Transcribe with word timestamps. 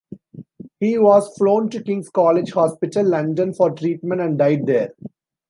He 0.79 0.97
was 0.97 1.29
flown 1.37 1.69
to 1.69 1.83
King's 1.83 2.09
College 2.09 2.49
Hospital, 2.53 3.05
London, 3.07 3.53
for 3.53 3.69
treatment 3.69 4.19
and 4.21 4.35
died 4.35 4.65
there. 4.65 4.95